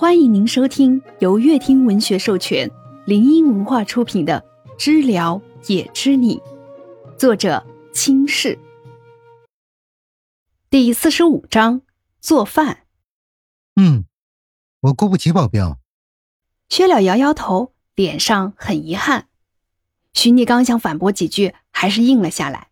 [0.00, 2.70] 欢迎您收听由乐听文学授权、
[3.04, 4.44] 林音文化出品的
[4.78, 6.36] 《知了也知你》，
[7.16, 8.56] 作者清世。
[10.70, 11.82] 第四十五章：
[12.20, 12.84] 做饭。
[13.74, 14.04] 嗯，
[14.82, 15.80] 我雇不起保镖。
[16.68, 19.26] 薛了摇摇头，脸上很遗憾。
[20.12, 22.68] 徐逆刚想反驳几句，还是应了下来，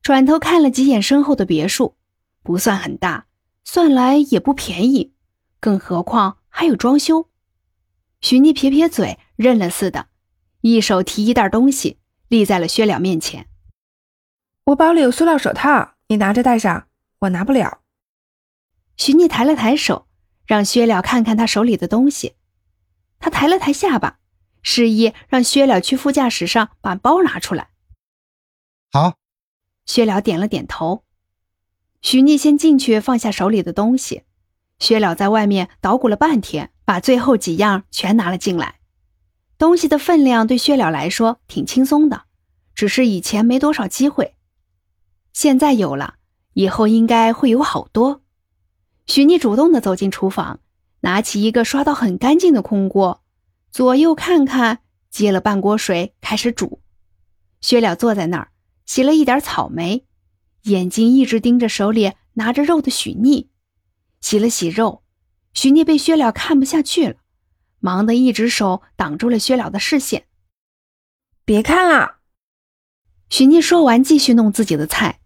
[0.00, 1.96] 转头看了几眼身后的别墅，
[2.44, 3.26] 不算很大，
[3.64, 5.10] 算来也不便宜。
[5.58, 7.28] 更何况还有装修。
[8.20, 10.06] 许妮撇撇嘴，认了似的，
[10.60, 13.48] 一手提一袋东西，立在了薛了面前。
[14.66, 16.86] 我包里有塑料手套，你拿着戴上。
[17.18, 17.80] 我拿不了。
[18.96, 20.06] 许妮抬了抬手，
[20.46, 22.36] 让薛了看看他手里的东西。
[23.18, 24.20] 他抬了抬下巴，
[24.62, 27.70] 示意让薛了去副驾驶上把包拿出来。
[28.92, 29.14] 好。
[29.86, 31.04] 薛了点了点头。
[32.00, 34.22] 许逆先进去放下手里的东西。
[34.78, 38.80] 薛了在外面捣鼓了半天，把最后几样全拿了进来。
[39.56, 42.24] 东西的分量对薛了来说挺轻松的，
[42.74, 44.34] 只是以前没多少机会，
[45.32, 46.16] 现在有了，
[46.54, 48.22] 以后应该会有好多。
[49.06, 50.60] 许逆主动的走进厨房，
[51.00, 53.22] 拿起一个刷到很干净的空锅，
[53.70, 56.80] 左右看看，接了半锅水开始煮。
[57.60, 58.48] 薛了坐在那儿，
[58.84, 60.04] 洗了一点草莓，
[60.64, 63.50] 眼睛一直盯着手里拿着肉的许逆。
[64.24, 65.02] 洗了洗肉，
[65.52, 67.16] 许聂被薛了看不下去了，
[67.78, 70.24] 忙的一只手挡住了薛了的视线。
[71.44, 72.20] 别看了，
[73.28, 75.20] 许聂说完，继续弄自己的菜。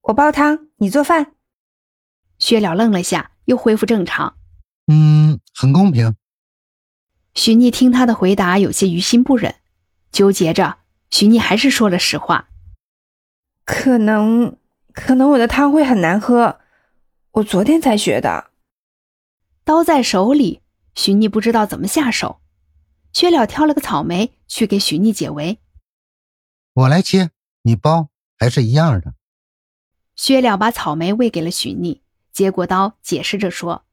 [0.00, 1.34] 我煲汤，你做饭。
[2.38, 4.38] 薛了愣了下，又恢复正常。
[4.86, 6.16] 嗯，很公平。
[7.34, 9.56] 许聂听他的回答，有些于心不忍，
[10.10, 10.78] 纠结着。
[11.10, 12.48] 许聂还是说了实话。
[13.66, 14.56] 可能，
[14.94, 16.60] 可能我的汤会很难喝。
[17.34, 18.52] 我昨天才学的，
[19.64, 20.60] 刀在手里，
[20.94, 22.40] 许逆不知道怎么下手。
[23.12, 25.58] 薛了挑了个草莓去给许逆解围。
[26.74, 27.30] 我来切，
[27.62, 28.08] 你包，
[28.38, 29.14] 还是一样的。
[30.14, 33.84] 薛了把草莓喂给了许逆，接过刀，解释着说：“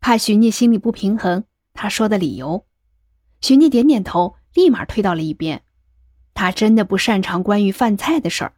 [0.00, 1.44] 怕许逆心里不平衡，
[1.74, 2.64] 他说的理由。”
[3.42, 5.62] 许逆点点头，立马退到了一边。
[6.32, 8.54] 他真的不擅长关于饭菜的事儿。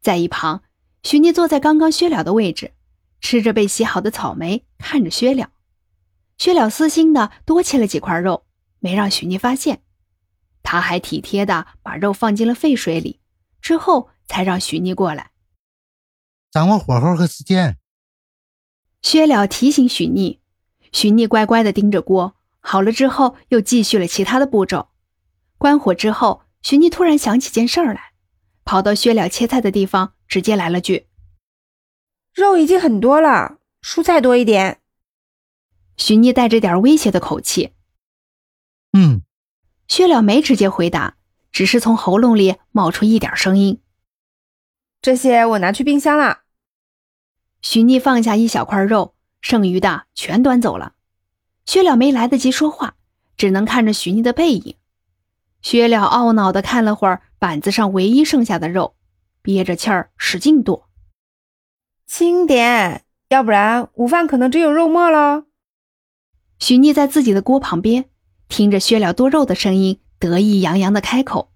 [0.00, 0.62] 在一旁，
[1.02, 2.72] 许逆坐在刚刚薛了的位置。
[3.20, 5.50] 吃着被洗好的草莓，看着薛了，
[6.36, 8.46] 薛了私心的多切了几块肉，
[8.78, 9.82] 没让许妮发现。
[10.62, 13.20] 他还体贴的把肉放进了沸水里，
[13.60, 15.30] 之后才让许妮过来，
[16.50, 17.78] 掌握火候和时间。
[19.02, 20.40] 薛了提醒许妮，
[20.92, 24.90] 许妮乖乖的盯着锅，好了之后又继续了其他的步骤。
[25.56, 28.12] 关火之后，许妮突然想起件事儿来，
[28.64, 31.07] 跑到薛了切菜的地方，直接来了句。
[32.38, 34.80] 肉已经很多了，蔬菜多一点。
[35.96, 37.72] 许妮带着点威胁的口气。
[38.92, 39.22] 嗯，
[39.88, 41.16] 薛了没直接回答，
[41.50, 43.80] 只是从喉咙里冒出一点声音。
[45.02, 46.42] 这些我拿去冰箱了。
[47.60, 50.94] 许妮放下一小块肉，剩余的全端走了。
[51.66, 52.94] 薛了没来得及说话，
[53.36, 54.76] 只能看着许妮的背影。
[55.60, 58.94] 薛了懊恼的看了会儿板子上唯一剩下的肉，
[59.42, 60.87] 憋着气儿使劲剁。
[62.08, 65.44] 轻点，要不然午饭可能只有肉末了。
[66.58, 68.08] 许逆在自己的锅旁边，
[68.48, 71.52] 听着薛了多肉的声音，得意洋洋的开口：“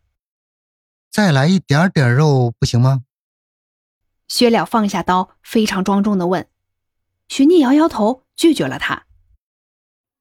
[1.11, 3.05] 再来一点点肉，不行吗？”
[4.29, 6.47] 薛了放下刀，非常庄重的问
[7.29, 9.07] ：“许逆摇摇头，拒绝了他。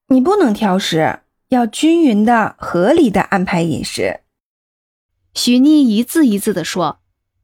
[0.08, 4.22] 你不能挑食，要均匀的、合理的安排饮食。”
[5.36, 7.02] 许逆一字一字的说：“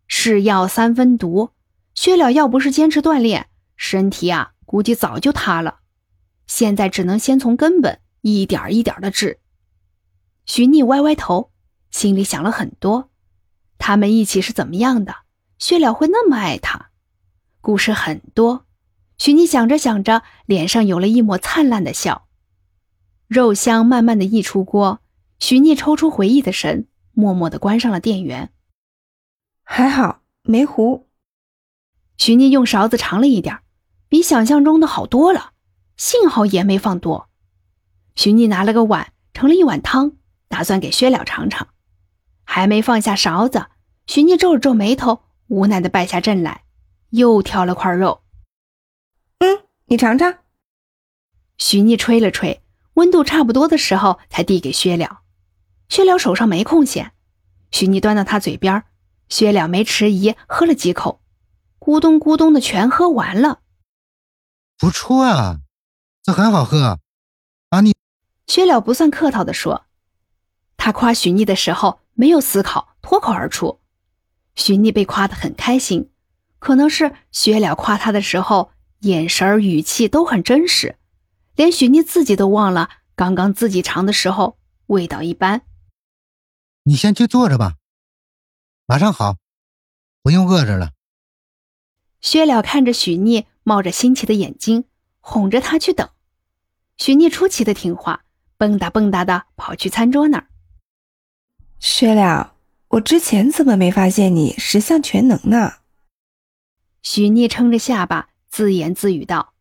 [0.08, 1.50] 是药三分毒。”
[1.98, 5.80] 薛了要不是坚持锻炼，身体啊估计早就塌了。
[6.46, 9.40] 现在只能先从根本一点一点的治。
[10.46, 11.52] 徐逆歪歪头，
[11.90, 13.10] 心里想了很多。
[13.80, 15.16] 他们一起是怎么样的？
[15.58, 16.92] 薛了会那么爱他？
[17.62, 18.68] 故事很多。
[19.18, 22.28] 徐逆想着想着，脸上有了一抹灿烂的笑。
[23.28, 25.02] 肉香慢慢的溢出锅，
[25.40, 28.54] 徐逆抽出回忆的神，默默的关上了电源。
[29.64, 31.07] 还好没糊。
[32.18, 33.60] 徐妮用勺子尝了一点，
[34.10, 35.52] 比想象中的好多了。
[35.96, 37.30] 幸好盐没放多。
[38.16, 40.14] 徐妮拿了个碗，盛了一碗汤，
[40.48, 41.68] 打算给薛了尝尝。
[42.44, 43.68] 还没放下勺子，
[44.08, 46.64] 徐妮皱了皱眉头，无奈的败下阵来，
[47.12, 48.24] 又挑了块肉。
[49.40, 50.40] 嗯，你尝尝。
[51.58, 52.62] 徐妮吹了吹，
[52.94, 55.20] 温度差不多的时候，才递给薛了。
[55.90, 57.14] 薛了手上没空闲，
[57.72, 58.84] 徐妮端到他嘴边，
[59.30, 61.22] 薛了没迟疑，喝了几口。
[61.88, 63.62] 咕咚咕咚的全喝完了，
[64.78, 65.62] 不错啊！
[66.22, 67.00] 这很好喝。
[67.70, 67.96] 啊，你
[68.46, 69.86] 薛了不算客套的说，
[70.76, 73.80] 他夸许逆的时候没有思考，脱口而出。
[74.56, 76.12] 许逆被夸得很开心，
[76.60, 80.98] 可能是薛了夸他的时候眼神语气都很真实，
[81.56, 84.58] 连许逆自己都忘了刚刚自己尝的时候
[84.88, 85.62] 味道一般。
[86.84, 87.76] 你先去坐着吧，
[88.86, 89.38] 马上好，
[90.22, 90.92] 不用饿着了。
[92.22, 94.86] 薛了看着许逆冒着新奇的眼睛，
[95.20, 96.10] 哄着他去等。
[96.98, 98.24] 许逆出奇的听话，
[98.58, 100.48] 蹦跶蹦跶的跑去餐桌那儿。
[101.80, 102.56] 薛了，
[102.88, 105.76] 我之前怎么没发现你十项全能呢？
[107.04, 109.54] 许逆撑着下巴自言自语道。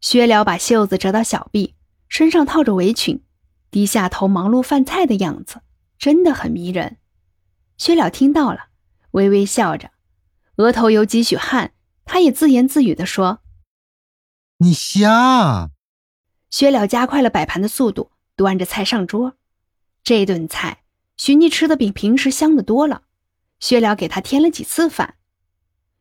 [0.00, 1.76] 薛了把袖子折到小臂，
[2.08, 3.22] 身上套着围裙，
[3.70, 5.62] 低下头忙碌饭菜的样子，
[5.96, 6.96] 真的很迷人。
[7.78, 8.66] 薛了听到了，
[9.12, 9.92] 微微笑着，
[10.56, 11.72] 额头有几许汗，
[12.04, 13.40] 他也自言自语的说
[14.58, 15.70] ：“你瞎。”
[16.50, 19.36] 薛了加快了摆盘的速度，端着菜上桌。
[20.04, 20.82] 这顿菜，
[21.16, 23.04] 许逆吃的比平时香的多了。
[23.60, 25.14] 薛了给他添了几次饭，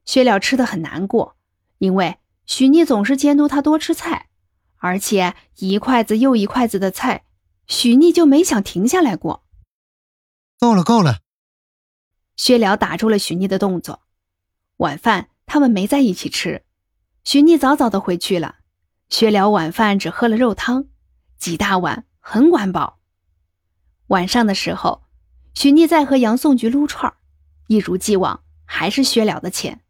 [0.03, 1.37] 薛了吃的很难过，
[1.77, 2.17] 因为
[2.47, 4.29] 许逆总是监督他多吃菜，
[4.77, 7.23] 而且一筷子又一筷子的菜，
[7.67, 9.45] 许逆就没想停下来过。
[10.57, 11.19] 够了，够了。
[12.35, 14.00] 薛了打住了许逆的动作。
[14.81, 16.63] 晚饭他们没在一起吃，
[17.23, 18.55] 许逆早早的回去了。
[19.09, 20.87] 薛了晚饭只喝了肉汤，
[21.37, 22.97] 几大碗，很管饱。
[24.07, 25.03] 晚上的时候，
[25.53, 27.13] 许逆在和杨颂菊撸串
[27.67, 29.81] 一如既往，还是薛了的钱。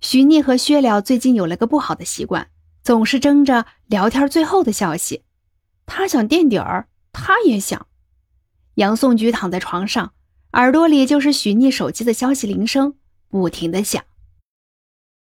[0.00, 2.48] 许逆和薛了最近有了个不好的习惯，
[2.82, 5.24] 总是争着聊天最后的消息。
[5.84, 7.86] 他想垫底儿，他也想。
[8.76, 10.14] 杨颂菊躺在床上，
[10.52, 12.94] 耳朵里就是许逆手机的消息铃声，
[13.28, 14.04] 不停的响。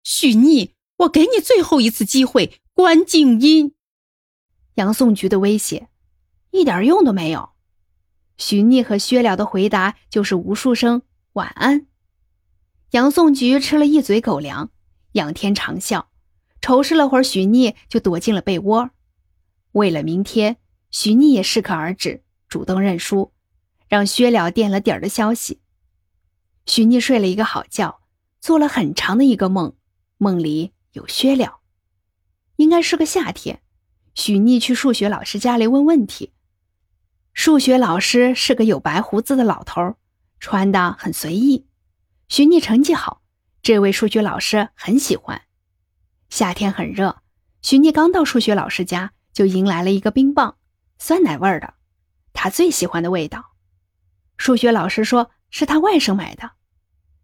[0.03, 2.61] 许逆，我给你最后一次机会。
[2.73, 3.73] 关静音，
[4.73, 5.87] 杨颂菊的威胁
[6.51, 7.51] 一点用都没有。
[8.35, 11.87] 许逆和薛了的回答就是无数声晚安。
[12.91, 14.71] 杨颂菊吃了一嘴狗粮，
[15.13, 16.07] 仰天长啸，
[16.61, 18.89] 仇视了会儿许逆，就躲进了被窝。
[19.71, 20.57] 为了明天，
[20.91, 23.31] 许逆也适可而止，主动认输，
[23.87, 25.61] 让薛了垫了底儿的消息。
[26.65, 28.01] 许逆睡了一个好觉，
[28.41, 29.75] 做了很长的一个梦，
[30.17, 31.59] 梦里有薛了。
[32.55, 33.61] 应该是个夏天，
[34.13, 36.33] 许逆去数学老师家里问问题。
[37.33, 39.95] 数学老师是个有白胡子的老头，
[40.39, 41.67] 穿的很随意。
[42.29, 43.21] 许逆成绩好，
[43.61, 45.41] 这位数学老师很喜欢。
[46.29, 47.21] 夏天很热，
[47.61, 50.57] 许逆刚到数学老师家，就迎来了一个冰棒，
[50.97, 51.73] 酸奶味儿的，
[52.33, 53.51] 他最喜欢的味道。
[54.37, 56.51] 数学老师说是他外甥买的。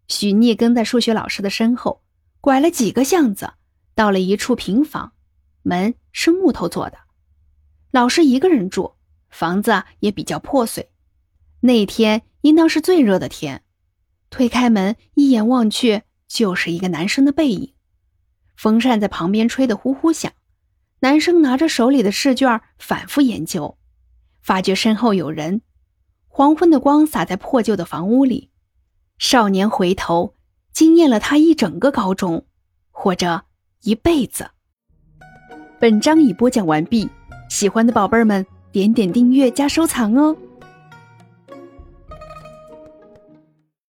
[0.08, 2.02] 许逆跟在数学老师的身后，
[2.40, 3.52] 拐了几个巷子，
[3.94, 5.12] 到了一处平房。
[5.60, 6.96] 门是木头做的，
[7.90, 8.94] 老师一个人住，
[9.28, 10.88] 房子也比较破碎。
[11.60, 13.64] 那天应当是最热的天，
[14.30, 17.74] 推开门，一眼望去就是一个男生的背影。
[18.56, 20.32] 风扇在旁边吹得呼呼响，
[21.00, 23.76] 男生拿着手里的试卷反复研究，
[24.40, 25.60] 发觉身后有人。
[26.34, 28.48] 黄昏的光洒在破旧的房屋里，
[29.18, 30.34] 少年回头，
[30.72, 32.46] 惊艳了他一整个高中，
[32.90, 33.42] 或者
[33.82, 34.48] 一辈子。
[35.78, 37.06] 本章已播讲完毕，
[37.50, 40.34] 喜欢的宝贝儿们点点订阅加收藏哦。